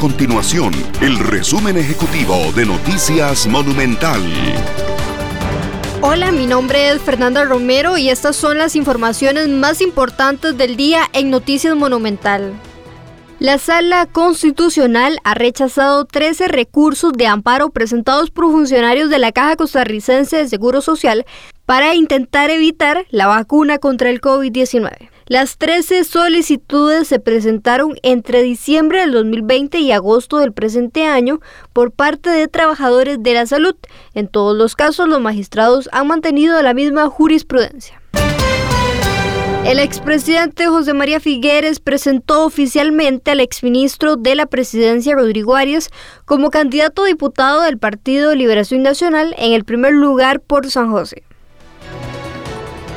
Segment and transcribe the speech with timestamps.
[0.00, 4.22] continuación el resumen ejecutivo de Noticias Monumental.
[6.00, 11.02] Hola, mi nombre es Fernanda Romero y estas son las informaciones más importantes del día
[11.12, 12.54] en Noticias Monumental.
[13.40, 19.56] La Sala Constitucional ha rechazado 13 recursos de amparo presentados por funcionarios de la Caja
[19.56, 21.26] Costarricense de Seguro Social
[21.66, 25.10] para intentar evitar la vacuna contra el COVID-19.
[25.30, 31.38] Las 13 solicitudes se presentaron entre diciembre del 2020 y agosto del presente año
[31.72, 33.76] por parte de trabajadores de la salud.
[34.12, 38.02] En todos los casos, los magistrados han mantenido la misma jurisprudencia.
[39.64, 45.90] El expresidente José María Figueres presentó oficialmente al exministro de la presidencia Rodrigo Arias
[46.24, 51.22] como candidato a diputado del Partido Liberación Nacional en el primer lugar por San José.